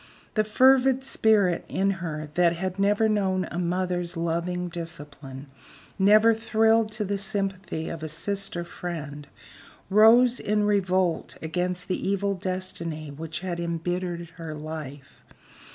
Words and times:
The 0.33 0.43
fervid 0.43 1.03
spirit 1.03 1.63
in 1.69 1.91
her 2.01 2.31
that 2.33 2.55
had 2.55 2.79
never 2.79 3.07
known 3.07 3.45
a 3.51 3.59
mother's 3.59 4.17
loving 4.17 4.67
discipline, 4.67 5.45
never 5.99 6.33
thrilled 6.33 6.91
to 6.93 7.05
the 7.05 7.19
sympathy 7.19 7.87
of 7.87 8.01
a 8.01 8.07
sister 8.09 8.63
friend, 8.63 9.27
rose 9.91 10.39
in 10.39 10.63
revolt 10.63 11.37
against 11.43 11.87
the 11.87 12.09
evil 12.09 12.33
destiny 12.33 13.11
which 13.11 13.41
had 13.41 13.59
imbittered 13.59 14.29
her 14.37 14.55
life. 14.55 15.21